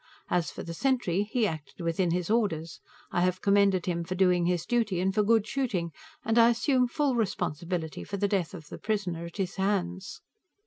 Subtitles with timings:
[0.31, 2.79] As for the sentry, he acted within his orders;
[3.11, 5.91] I have commended him for doing his duty, and for good shooting,
[6.25, 10.21] and I assume full responsibility for the death of the prisoner at his hands.